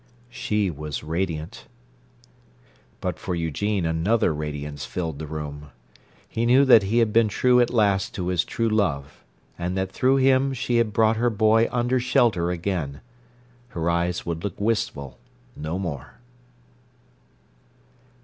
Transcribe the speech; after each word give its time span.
She 0.31 0.71
was 0.71 1.03
radiant. 1.03 1.67
But 3.01 3.19
for 3.19 3.35
Eugene 3.35 3.85
another 3.85 4.33
radiance 4.33 4.83
filled 4.83 5.19
the 5.19 5.27
room. 5.27 5.69
He 6.27 6.47
knew 6.47 6.65
that 6.65 6.81
he 6.81 6.97
had 6.97 7.13
been 7.13 7.27
true 7.27 7.61
at 7.61 7.69
last 7.69 8.15
to 8.15 8.29
his 8.29 8.43
true 8.43 8.67
love, 8.67 9.23
and 9.59 9.77
that 9.77 9.91
through 9.91 10.15
him 10.17 10.53
she 10.53 10.77
had 10.77 10.91
brought 10.91 11.17
her 11.17 11.29
boy 11.29 11.69
under 11.71 11.99
shelter 11.99 12.49
again. 12.49 13.01
Her 13.67 13.91
eyes 13.91 14.25
would 14.25 14.43
look 14.43 14.59
wistful 14.59 15.19
no 15.55 15.77
more. 15.77 16.15